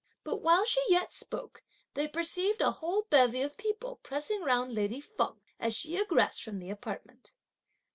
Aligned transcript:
But 0.23 0.37
while 0.41 0.65
she 0.65 0.81
yet 0.89 1.13
spoke, 1.13 1.61
they 1.93 2.07
perceived 2.07 2.59
a 2.59 2.71
whole 2.71 3.03
bevy 3.11 3.43
of 3.43 3.55
people, 3.55 3.99
pressing 4.01 4.41
round 4.41 4.73
lady 4.73 4.99
Feng, 4.99 5.39
as 5.59 5.75
she 5.77 5.95
egressed 5.95 6.41
from 6.41 6.57
the 6.57 6.71
apartment. 6.71 7.33